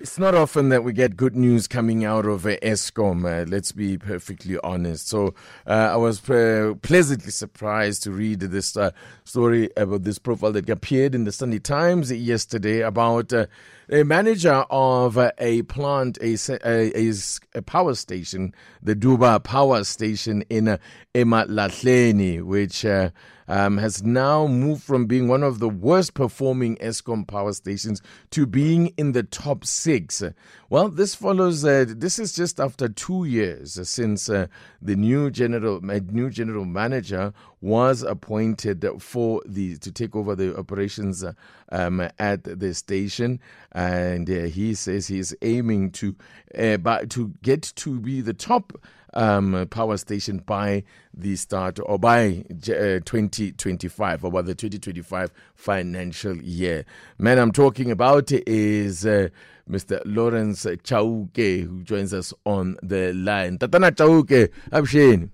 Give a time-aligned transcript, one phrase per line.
[0.00, 3.72] It's not often that we get good news coming out of uh, Eskom, uh, let's
[3.72, 5.08] be perfectly honest.
[5.08, 5.34] So
[5.66, 8.92] uh, I was uh, pleasantly surprised to read this uh,
[9.24, 13.46] story about this profile that appeared in the Sunday Times yesterday about uh,
[13.90, 17.12] a manager of uh, a plant, a, a,
[17.56, 20.78] a, power station, the Duvha Power Station in uh,
[21.12, 22.86] Emalahleni, which
[23.48, 28.46] um, has now moved from being one of the worst performing Eskom power stations to
[28.46, 30.22] being in the top six.
[30.70, 31.64] Well, this follows.
[31.64, 34.46] Uh, this is just after two years since uh,
[34.82, 41.24] the new general new general manager was appointed for the to take over the operations
[41.72, 43.40] um, at the station,
[43.72, 46.14] and uh, he says he is aiming to
[46.56, 46.76] uh,
[47.08, 48.72] to get to be the top
[49.14, 56.36] um, power station by the start or by uh, 2025 or by the 2025 financial
[56.36, 56.84] year.
[57.18, 59.28] Man, I'm talking about is uh,
[59.68, 60.00] Mr.
[60.04, 63.58] Lourence Chauke, who joins us on the line.
[63.58, 65.30] Tatana Chauke, Absheni.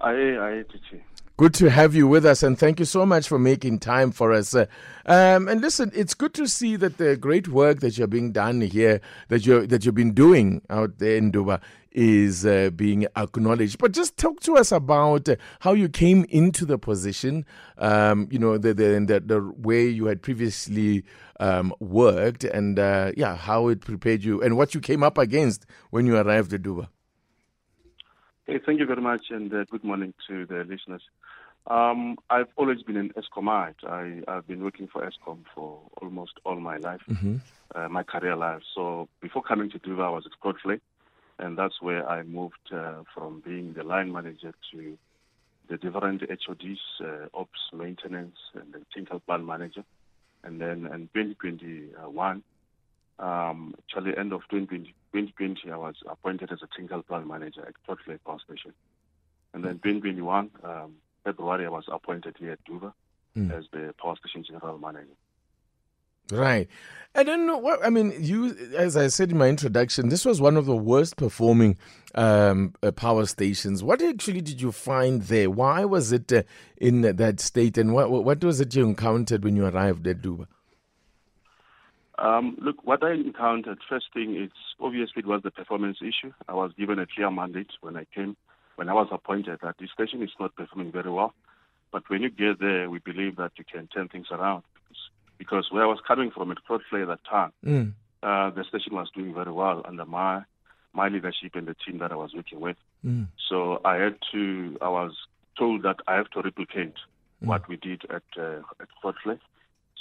[0.00, 1.02] Aye, aye, Chichi.
[1.38, 4.32] Good to have you with us, and thank you so much for making time for
[4.32, 4.54] us.
[4.54, 4.64] Uh,
[5.04, 8.62] um, and listen, it's good to see that the great work that you're being done
[8.62, 11.60] here, that you that you've been doing out there in Duvha,
[11.96, 13.78] is uh, being acknowledged.
[13.78, 17.44] But just talk to us about uh, how you came into the position.
[17.78, 21.04] Um, you know, the, the the, the way you had previously
[21.40, 25.66] um, worked, and uh, yeah, how it prepared you, and what you came up against
[25.90, 26.88] when you arrived at Duvha.
[28.46, 31.02] Hey, thank you very much, and uh, good morning to the listeners.
[31.68, 33.84] Um, I've always been an Eskomite.
[33.84, 37.36] I, have been working for Eskom for almost all my life, mm-hmm.
[37.74, 38.62] uh, my career life.
[38.72, 40.80] So before coming to Duvha, I was at Grootvlei,
[41.38, 44.98] and that's where I moved uh, from being the line manager to
[45.68, 49.84] the different HODs, uh, ops, maintenance, and the technical plant manager.
[50.44, 52.42] And then in 2021,
[53.18, 57.74] um, actually end of 2020, 2020, I was appointed as a technical plant manager at
[57.86, 58.72] Grootvlei Power Station.
[59.52, 60.94] And then 2021, um,
[61.24, 62.92] February, I was appointed here at Duvha
[63.36, 63.58] mm.
[63.58, 65.16] as the power station general manager.
[66.30, 66.68] Right.
[67.14, 68.12] I don't know what I mean.
[68.18, 71.78] You, as I said in my introduction, this was one of the worst performing
[72.14, 73.82] um, uh, power stations.
[73.82, 75.48] What actually did you find there?
[75.48, 76.42] Why was it uh,
[76.76, 80.46] in that state, and what what was it you encountered when you arrived at Duvha?
[82.18, 84.50] Um, look, what I encountered first thing is
[84.80, 86.32] obviously it was the performance issue.
[86.48, 88.36] I was given a clear mandate when I came
[88.76, 91.34] when I was appointed that the station is not performing very well.
[91.92, 94.64] But when you get there, we believe that you can turn things around.
[95.38, 97.92] Because, where I was coming from at Grootvlei at that time, mm.
[98.22, 100.42] uh, the station was doing very well under my
[100.94, 102.76] my leadership and the team that I was working with.
[103.04, 103.26] Mm.
[103.50, 105.12] So I had to, I was
[105.58, 106.94] told that I have to replicate
[107.42, 107.46] mm.
[107.46, 108.88] what we did at, uh, at.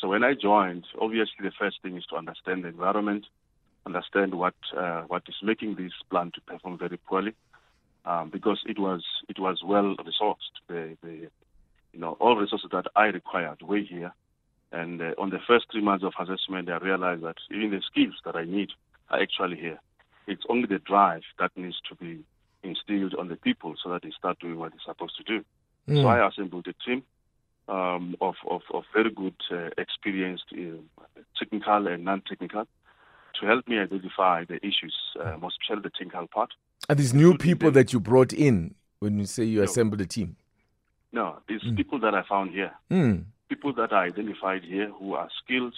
[0.00, 3.26] So when I joined, obviously the first thing is to understand the environment,
[3.86, 7.34] understand what uh, what is making this plant to perform very poorly,
[8.04, 10.54] um, because it was it was well resourced.
[10.68, 11.28] The, the
[11.92, 14.12] you know all resources that I required were here,
[14.74, 18.14] and uh, on the first three months of assessment, I realized that even the skills
[18.24, 18.70] that I need
[19.08, 19.78] are actually here.
[20.26, 22.24] It's only the drive that needs to be
[22.64, 25.44] instilled on the people so that they start doing what they're supposed to do.
[25.88, 26.02] Mm.
[26.02, 27.04] So I assembled a team
[27.68, 31.02] um, of, of, of, very good, uh, experienced uh,
[31.38, 32.66] technical and non-technical
[33.40, 36.50] to help me identify the issues, uh, most especially the technical part.
[36.88, 39.64] Are these new people that you brought in when you say you no.
[39.64, 40.36] assembled a team?
[41.12, 41.76] No, these mm.
[41.76, 42.72] people that I found here.
[42.90, 43.26] Mm.
[43.48, 45.74] People that are identified here who are skilled,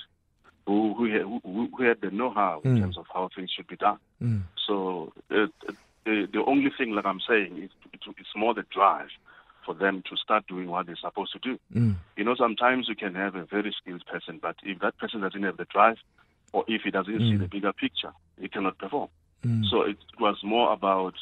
[0.66, 2.80] who who, who, who had the know-how in mm.
[2.80, 3.98] terms of how things should be done.
[4.22, 4.42] Mm.
[4.66, 5.50] So the,
[6.04, 9.08] the, the only thing, like I'm saying, is it's more the drive
[9.64, 11.58] for them to start doing what they're supposed to do.
[11.74, 11.96] Mm.
[12.16, 15.42] You know, sometimes you can have a very skilled person, but if that person doesn't
[15.42, 15.98] have the drive,
[16.52, 19.08] or if he doesn't see the bigger picture, he cannot perform.
[19.44, 19.68] Mm.
[19.68, 21.14] So it was more about,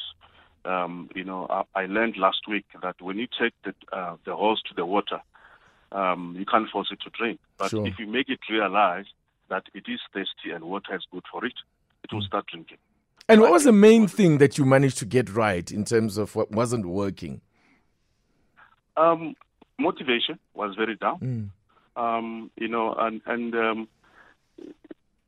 [0.63, 4.35] um, you know, I, I, learned last week that when you take the, uh, the
[4.35, 5.19] horse to the water,
[5.91, 7.39] um, you can't force it to drink.
[7.57, 7.85] But sure.
[7.85, 9.05] if you make it realize
[9.49, 11.53] that it is thirsty and water is good for it,
[12.03, 12.27] it will mm.
[12.27, 12.77] start drinking.
[13.27, 16.35] And what was the main thing that you managed to get right in terms of
[16.35, 17.41] what wasn't working?
[18.97, 19.35] Um,
[19.79, 21.19] motivation was very down.
[21.19, 21.49] Mm.
[22.01, 23.87] Um, you know, and and um,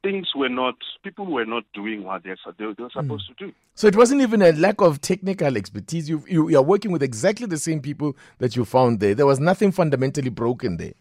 [0.03, 2.87] things were not, people were not doing what they, they, were hmm.
[2.91, 3.37] supposed mm.
[3.37, 3.53] to do.
[3.75, 6.09] So it wasn't even a lack of technical expertise.
[6.09, 9.15] You, you, you are working with exactly the same people that you found there.
[9.15, 10.93] There was nothing fundamentally broken there.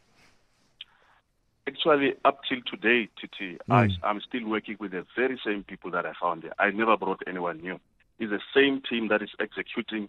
[1.69, 3.90] Actually, up till today, Titi, mm.
[4.02, 6.54] I, am still working with the very same people that I found there.
[6.58, 7.81] I never brought anyone new.
[8.19, 10.08] It's the same team that is executing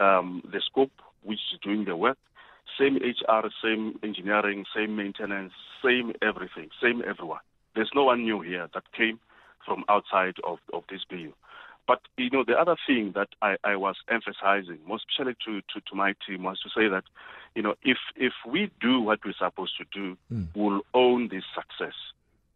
[0.00, 0.92] um, the scope,
[1.22, 2.18] which is doing the work.
[2.78, 5.52] Same HR, same engineering, same maintenance,
[5.84, 7.40] same everything, same everyone.
[7.74, 9.18] There's no one new here that came
[9.64, 11.32] from outside of, of this BU.
[11.86, 15.80] But you know, the other thing that I, I was emphasizing, more especially to, to,
[15.88, 17.04] to, my team, was to say that,
[17.54, 20.46] you know, if if we do what we're supposed to do, mm.
[20.54, 21.94] we'll own this success.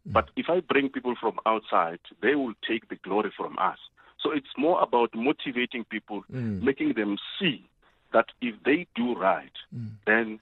[0.09, 0.13] Mm.
[0.13, 3.79] But if I bring people from outside, they will take the glory from us.
[4.21, 6.63] So it's more about motivating people, mm.
[6.63, 7.69] making them see
[8.13, 9.91] that if they do right, mm.
[10.07, 10.41] then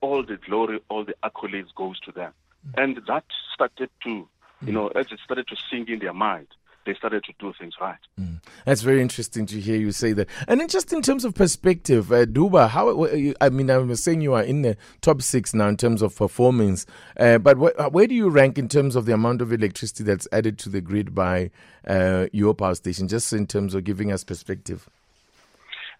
[0.00, 2.32] all the glory, all the accolades goes to them.
[2.68, 2.82] Mm.
[2.82, 3.24] And that
[3.56, 4.28] started to, you
[4.62, 4.72] mm.
[4.72, 6.48] know, as it started to sink in their mind,
[6.84, 7.98] they started to do things right.
[8.18, 8.40] Mm.
[8.64, 10.28] That's very interesting to hear you say that.
[10.46, 13.06] And then just in terms of perspective, uh, Duvha, how
[13.40, 16.14] I mean, I was saying you are in the top six now in terms of
[16.16, 16.86] performance,
[17.18, 20.28] uh, but wh- where do you rank in terms of the amount of electricity that's
[20.30, 21.50] added to the grid by
[21.86, 24.88] uh, your power station, just in terms of giving us perspective?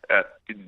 [0.09, 0.23] Uh,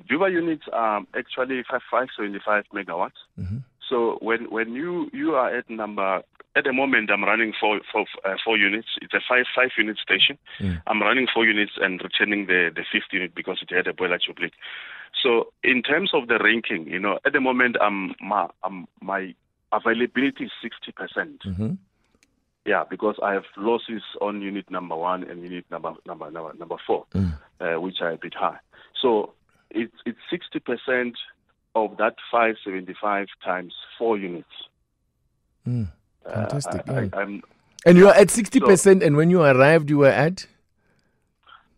[0.09, 3.11] Duvha units are actually 575 megawatts.
[3.39, 3.59] Mm-hmm.
[3.89, 6.21] So when when you you are at number
[6.59, 8.89] at the moment I'm running four four, uh, four units.
[9.01, 10.37] It's a five five unit station.
[10.59, 10.81] Mm.
[10.87, 14.19] I'm running four units and returning the the fifth unit because it had a boiler
[14.19, 14.53] tube leak.
[15.23, 19.33] So in terms of the ranking, you know, at the moment I'm my I'm, my
[19.71, 21.41] availability is sixty percent.
[21.45, 21.73] Mm-hmm.
[22.65, 26.75] Yeah, because I have losses on unit number one and unit number number number, number
[26.85, 27.33] four, mm.
[27.61, 28.59] uh, which are a bit high.
[29.01, 29.33] So
[29.69, 31.15] it's it's sixty percent
[31.75, 34.49] of that 575 times four units.
[35.67, 35.87] Mm,
[36.33, 36.87] fantastic.
[36.87, 37.41] Uh, I, I,
[37.85, 40.47] and you are at 60%, so, and when you arrived, you were at?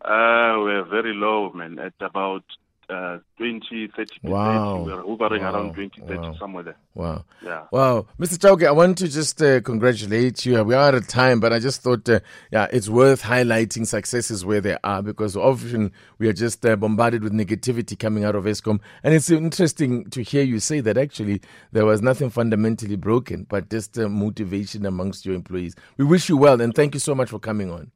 [0.04, 2.42] Uh, we're very low, man, at about
[2.92, 4.84] uh, 20, 30 Wow.
[4.84, 5.54] We're hovering wow.
[5.54, 6.34] around 20, 30, wow.
[6.38, 6.76] somewhere there.
[6.94, 7.24] Wow.
[7.42, 7.64] Yeah.
[7.72, 8.06] Wow.
[8.18, 8.38] Mr.
[8.38, 10.62] Chauke, I want to just uh, congratulate you.
[10.62, 12.20] We are out of time, but I just thought, uh,
[12.52, 17.22] yeah, it's worth highlighting successes where they are because often we are just uh, bombarded
[17.22, 18.80] with negativity coming out of Eskom.
[19.02, 21.40] And it's interesting to hear you say that actually
[21.72, 25.74] there was nothing fundamentally broken, but just uh, motivation amongst your employees.
[25.96, 27.90] We wish you well and thank you so much for coming on.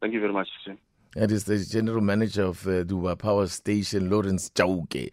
[0.00, 0.78] Thank you very much, Jim.
[1.14, 2.84] That is the general manager of uh,
[3.16, 5.10] Power Station, Lourence Chauke.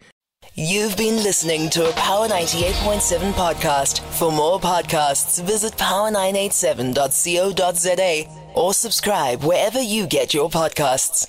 [0.54, 3.98] You've been listening to a Power 98.7 podcast.
[4.18, 11.28] For more podcasts, visit power987.co.za or subscribe wherever you get your podcasts.